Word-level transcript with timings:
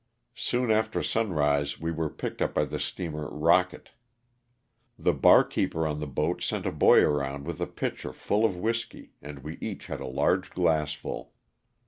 Soon 0.33 0.71
after 0.71 1.03
sunrise 1.03 1.79
we 1.79 1.91
were 1.91 2.09
picked 2.09 2.41
up 2.41 2.55
by 2.55 2.65
the 2.65 2.79
steamer 2.79 3.29
"Rocket." 3.29 3.91
The 4.97 5.13
barkeeper 5.13 5.85
on 5.85 5.99
the 5.99 6.07
boat 6.07 6.41
sent 6.41 6.65
a 6.65 6.71
boy 6.71 7.01
around 7.01 7.45
with 7.45 7.61
a 7.61 7.67
pitcher 7.67 8.11
full 8.11 8.43
of 8.43 8.55
whiskey 8.57 9.11
and 9.21 9.43
we 9.43 9.59
each 9.61 9.85
had 9.85 9.99
a 9.99 10.07
large 10.07 10.49
glassful. 10.49 11.33